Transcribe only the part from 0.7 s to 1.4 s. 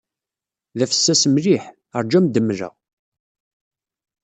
D afessas